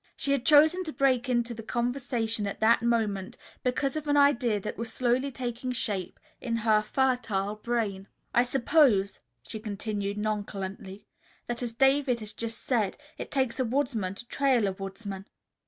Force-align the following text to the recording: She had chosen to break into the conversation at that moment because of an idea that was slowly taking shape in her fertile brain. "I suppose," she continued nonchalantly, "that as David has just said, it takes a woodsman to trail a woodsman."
She 0.15 0.31
had 0.31 0.47
chosen 0.47 0.83
to 0.85 0.91
break 0.91 1.29
into 1.29 1.53
the 1.53 1.61
conversation 1.61 2.47
at 2.47 2.59
that 2.59 2.81
moment 2.81 3.37
because 3.61 3.95
of 3.95 4.07
an 4.07 4.17
idea 4.17 4.59
that 4.59 4.75
was 4.75 4.91
slowly 4.91 5.29
taking 5.29 5.71
shape 5.71 6.19
in 6.41 6.55
her 6.65 6.81
fertile 6.81 7.57
brain. 7.57 8.07
"I 8.33 8.41
suppose," 8.41 9.19
she 9.43 9.59
continued 9.59 10.17
nonchalantly, 10.17 11.05
"that 11.45 11.61
as 11.61 11.73
David 11.73 12.19
has 12.19 12.33
just 12.33 12.63
said, 12.63 12.97
it 13.19 13.29
takes 13.29 13.59
a 13.59 13.63
woodsman 13.63 14.15
to 14.15 14.27
trail 14.27 14.65
a 14.65 14.71
woodsman." 14.71 15.27